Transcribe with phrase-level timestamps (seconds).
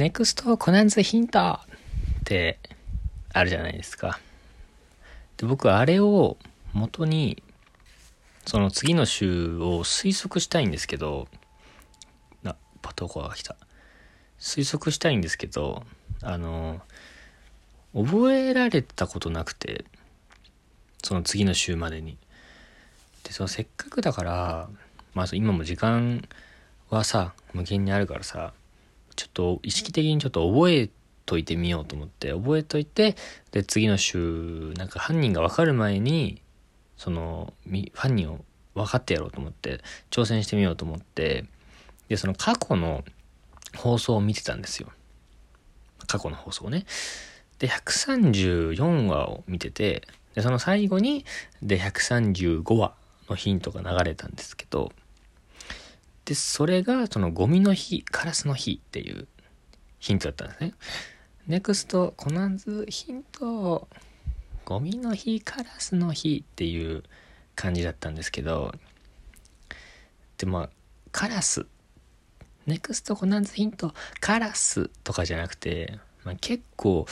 [0.00, 1.58] ネクストコナンズヒントっ
[2.24, 2.58] て
[3.34, 4.18] あるじゃないですか。
[5.36, 6.38] で、僕あれを
[6.72, 7.42] 元に、
[8.46, 11.28] その次の週を推測したいんですけど、
[12.42, 13.56] な、パトコアが来た。
[14.38, 15.82] 推測したいんですけど、
[16.22, 16.80] あの、
[17.92, 19.84] 覚えられたことなくて、
[21.04, 22.16] その次の週までに。
[23.24, 24.70] で、そのせっかくだから、
[25.12, 26.26] まあ今も時間
[26.88, 28.54] はさ、無限にあるからさ、
[29.20, 30.88] ちょっと意識的にちょっと覚え
[31.26, 33.16] といてみようと思って覚えといて
[33.50, 36.40] で次の週なんか犯人が分かる前に
[36.96, 37.52] その
[37.92, 38.40] 犯人を
[38.74, 41.44] 分かってやろうと思って挑戦してみようと思って
[42.08, 43.04] でその過去の
[43.76, 44.88] 放送を見てたんですよ。
[46.06, 46.86] 過去の放送をね。
[47.58, 51.26] で134話を見ててでその最後に
[51.62, 52.94] で135話
[53.28, 54.92] のヒントが流れたんですけど
[56.30, 59.26] で、それが、そのゴミの日、カラスの日っていう
[59.98, 60.74] ヒントだったんですね。
[61.48, 63.88] ネクスト、コナンズヒント、
[64.64, 67.02] ゴミの日、カラスの日っていう
[67.56, 68.72] 感じだったんですけど、
[70.38, 70.70] で、まあ、
[71.10, 71.66] カラス、
[72.64, 77.06] ネクストコナンズヒント、カラスとかじゃなくて、まあ、結構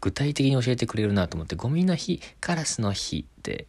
[0.00, 3.66] 具体的に教えてくれるなと思って、ゴミの日、カラスの日って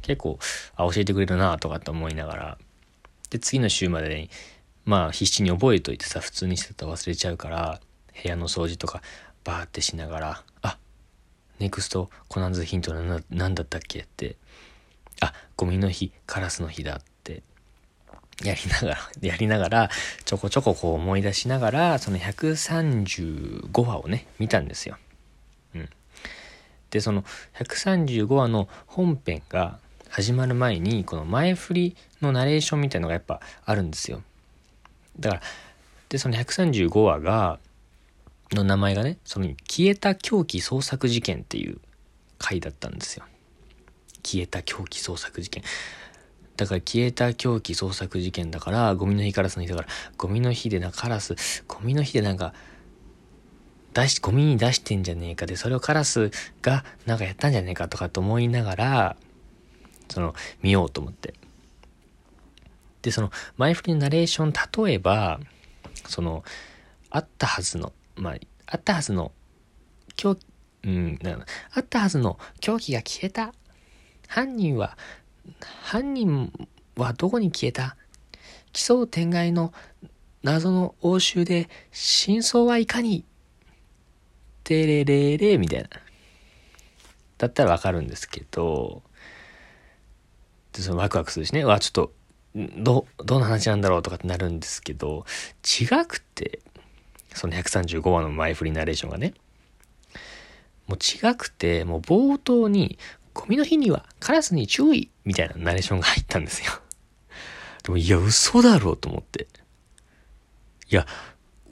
[0.00, 0.38] 結構、
[0.76, 2.58] あ、教えてくれるなとかって思いながら、
[3.30, 4.30] で、次の週までに、
[4.84, 7.80] まあ必死に覚えといてさ、普通にしてたら忘れちゃうから、
[8.22, 9.02] 部屋の掃除とか
[9.44, 10.78] バーってしながら、あ、
[11.58, 14.00] ネクストコナンズヒントな何だったっけ？
[14.00, 14.36] って、
[15.20, 17.42] あ、ゴミの日、カラスの日だって、
[18.42, 19.90] やりながら、 やりながら、
[20.24, 24.98] ちょこちょここう思い出しながら、その135話をね、見たんですよ。
[25.74, 25.88] うん。
[26.90, 27.24] で、その
[27.58, 29.78] 135話の本編が
[30.10, 34.22] 始まる前に、この前振りのナレーションみたいのがやっぱあるんですよ。
[35.18, 35.42] だから、
[36.08, 37.60] で、その135話が、
[38.52, 41.80] の名前がね、その消えた狂気捜索事件っていう
[42.38, 43.24] 回だったんですよ。
[44.24, 45.62] 消えた狂気捜索事件。
[46.56, 51.36] だから消えた狂気捜索事件だから、ゴミの日カラスの日だから、ゴミの日でな、カラス、
[51.68, 52.52] ゴミの日でなんか、
[53.94, 56.30] 出し、ゴミに出してんじゃねえかで、それをカラス
[56.62, 59.16] がなんかやったんじゃねえかとかと思いながら、
[60.10, 61.34] その、見ようと思って。
[63.02, 64.52] で、その、前振りのナレーション、
[64.86, 65.40] 例えば、
[66.06, 66.44] その、
[67.10, 68.34] あったはずの、まあ、
[68.66, 69.32] あったはずの、
[70.16, 70.46] 狂気、
[70.84, 71.18] うん、
[71.74, 73.52] あったはずの狂気が消えた。
[74.28, 74.96] 犯人は、
[75.82, 76.52] 犯人
[76.96, 77.96] はどこに消えた
[78.72, 79.72] 奇想天外の
[80.42, 83.24] 謎の応酬で真相はいかに
[84.62, 85.88] てれれれみたいな。
[87.38, 89.02] だったらわかるんですけど、
[90.80, 92.12] でそのワクワクするしね、わ、ちょっと、
[92.54, 95.24] ど、どんな話なんだろうとかってなるんですけど、
[95.80, 96.60] 違くて、
[97.34, 99.34] その135話の前振りナレーションがね、
[100.86, 102.98] もう違くて、もう冒頭に、
[103.32, 106.72] ゴミの日にはカラスに注意みたいなナレーションが入ったんですよ。
[107.84, 109.46] でも、いや、嘘だろうと思って。
[110.90, 111.06] いや、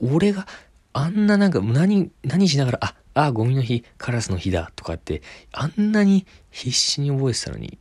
[0.00, 0.46] 俺が
[0.92, 7.78] あんななんか何、何しながら、あ、あ、ゴミの日、カラスの日だとかって、あんなに必死に覚えてたのに、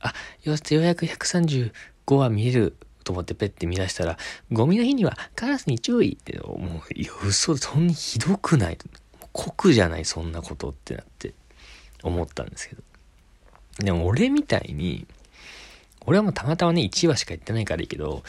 [0.00, 1.72] あ、ようやく135
[2.14, 4.18] 話見えると思ってペッて見出したら、
[4.50, 8.78] ゴミの日にはカラスに注意って、もう、いや、嘘、そんなひどくない。
[9.32, 11.34] 酷じゃない、そんなことってなって
[12.02, 12.82] 思ったんですけど。
[13.78, 15.06] でも俺みたいに、
[16.06, 18.22] 俺はもうたまたまね、1話しか言ってないからいいけど、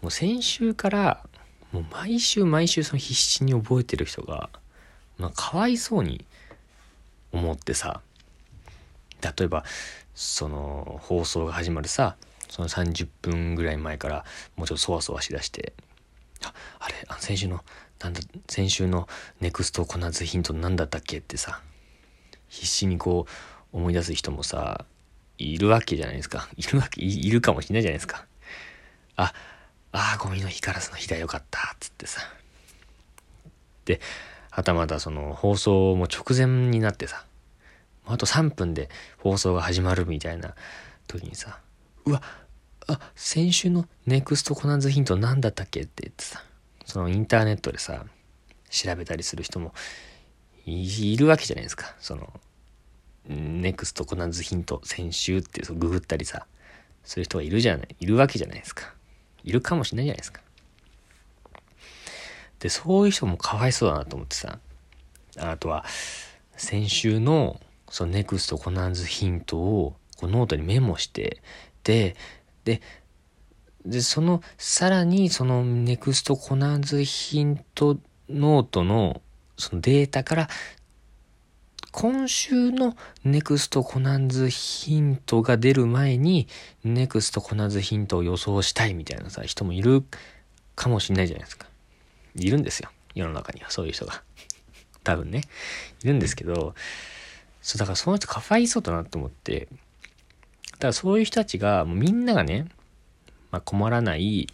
[0.00, 1.24] もう先週から、
[1.72, 4.48] もう毎週毎週その必死に覚えてる人が、
[5.18, 6.24] まあ、かわいそうに
[7.32, 8.00] 思ってさ、
[9.20, 9.64] 例えば、
[10.20, 12.16] その放送が始まるさ
[12.48, 14.24] その30分ぐらい前から
[14.56, 15.74] もうちょっとそわそわしだして
[16.44, 17.60] ああれあ先週の
[18.00, 19.06] なんだ先週の
[19.40, 21.60] ネクストコナズヒント何だったっけってさ
[22.48, 23.26] 必死にこ
[23.72, 24.86] う思い出す人もさ
[25.38, 26.48] いるわけじゃないですか。
[26.56, 28.26] いるわけいるかもしれないじゃないですか。
[29.16, 29.32] あ
[29.92, 32.20] あゴミの日カラスの日だよかったっつってさ。
[33.84, 34.00] で
[34.50, 37.24] はたまたその放送も直前になってさ
[38.08, 38.88] あと3分で
[39.18, 40.54] 放送が始まるみたいな
[41.06, 41.60] 時にさ、
[42.04, 42.22] うわ、
[42.86, 46.42] あ、先週のネクストコナンズヒント何だったっけって言ってさ、
[46.84, 48.04] そのインターネットでさ、
[48.70, 49.74] 調べたりする人も
[50.64, 51.94] いるわけじゃないですか。
[52.00, 52.32] その、
[53.28, 56.46] ネクストコナンズヒント先週ってそググったりさ、
[57.04, 58.94] そういう人がいるじゃない、いるわけじゃないですか。
[59.44, 60.40] いるかもしれないじゃないですか。
[62.58, 64.58] で、そういう人もかわいそうだなと思ってさ、
[65.36, 65.84] あとは、
[66.56, 71.42] 先週のその Next Conan's Hint をこうノートにメモして、
[71.84, 72.16] で、
[72.64, 72.80] で、
[73.84, 77.98] で、その、さらにその Next Conan's Hint
[78.28, 79.22] ノートの
[79.56, 80.48] そのデータから
[81.90, 86.46] 今週の Next Conan's Hint が出る前に
[86.84, 90.04] Next Conan's Hint を予想したいみたいなさ人もいる
[90.76, 91.66] かもしれないじゃないですか。
[92.36, 92.90] いるんですよ。
[93.14, 94.22] 世の中にはそういう人が。
[95.02, 95.42] 多分ね。
[96.04, 96.74] いるんですけど
[97.62, 99.68] そうだからその人かわいそうだなと思って
[100.72, 102.66] だからそういう人たちがもうみんながね、
[103.50, 104.48] まあ、困らない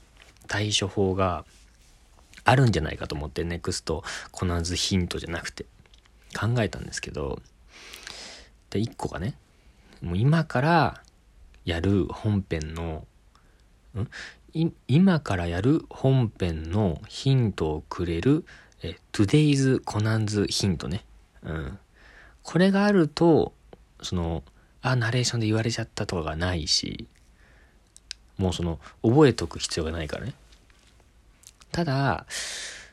[0.48, 1.44] 対処法が
[2.44, 5.64] あるんじゃないかと思ってネクストコナンズヒントじゃなくて
[6.38, 7.40] 考えたんですけど
[8.70, 9.36] で1個がね
[10.02, 11.02] もう今から
[11.64, 13.06] やる本編の
[13.96, 14.08] ん？
[14.86, 18.44] 今からやる本編のヒントをくれる
[18.82, 21.04] え Today's コナンズヒントね。
[21.42, 21.78] うん。
[22.44, 23.52] これがあると、
[24.02, 24.44] その、
[24.82, 27.08] あ、ナレーションで言われちゃったとかがないし、
[28.36, 30.34] もうその、覚えとく必要がないからね。
[31.72, 32.26] ただ、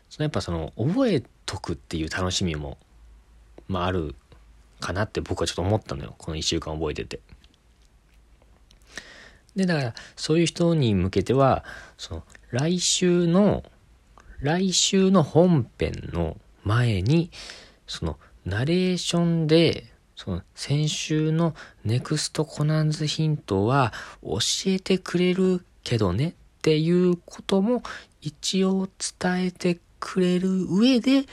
[0.09, 2.77] そのやっぱその、覚えとくっていう楽しみも、
[3.67, 4.15] まあある
[4.79, 6.15] かなって僕はちょっと思ったのよ。
[6.17, 7.19] この1週間覚えてて。
[9.57, 11.65] で、だから、そういう人に向けては、
[11.97, 13.63] その、来週の、
[14.39, 17.31] 来週の本編の前に、
[17.85, 19.85] その、ナレーションで、
[20.15, 23.93] その、先週の Next Conan's Hint は
[24.23, 27.81] 教えてくれるけどねっていうことも
[28.21, 28.87] 一応
[29.19, 31.25] 伝えてくれる上で、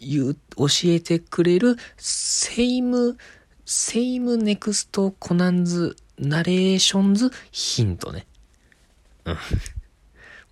[0.00, 8.26] 言う、教えてくれる、 same、same Next Conan's narration's hint ね。
[9.24, 9.34] うん。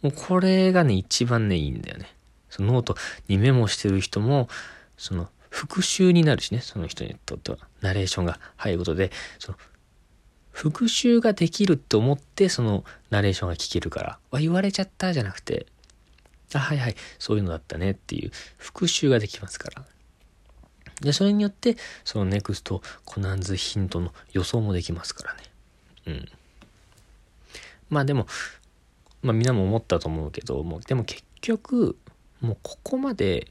[0.02, 2.14] もうこれがね、一番ね、いいんだよね。
[2.48, 2.96] そのノート
[3.26, 4.48] にメモしてる人も、
[4.96, 7.58] その復習になるしね、その人にとっては。
[7.80, 9.58] ナレーションが入ることで、その、
[10.50, 15.66] 復習ができると思って、そのナレーションが聞けるから、わ、言われちゃったじゃなくて、
[16.54, 19.84] あ、はいはい、そういうのだったねっていう復習ができますから。
[21.00, 25.42] で、それによって、その Next Conan's Hint の予想もできますからね。
[26.06, 26.28] うん。
[27.90, 28.26] まあでも、
[29.22, 31.96] まあみんなも思ったと思うけど、もうでも結局、
[32.40, 33.48] もうここまで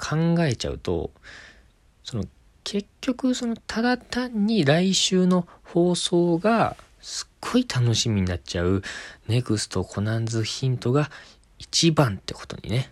[0.00, 1.10] 考えちゃうと、
[2.02, 2.24] その
[2.64, 8.82] 結局そのただ単に来週の放送がすっごい楽しみになっちゃう
[9.28, 11.10] ネクストコナンズヒントが
[11.58, 12.90] 一番ってことにね、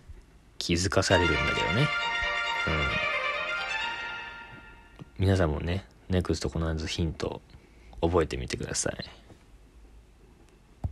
[0.57, 1.81] 気づかされるんだけどね。
[1.81, 1.87] うん。
[5.17, 7.41] 皆さんもね、ネクストコナンズヒント
[8.01, 8.95] 覚えてみてください。